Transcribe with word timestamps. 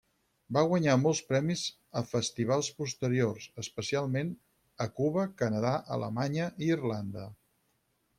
Va 0.55 0.61
guanyar 0.69 0.93
molts 0.99 1.19
premis 1.31 1.65
a 2.01 2.01
festivals 2.13 2.69
posteriors, 2.79 3.45
especialment 3.65 4.31
a 4.87 4.91
Cuba, 5.01 5.27
Canadà, 5.43 5.75
Alemanya 5.99 6.49
i 6.67 6.71
Irlanda. 6.77 7.27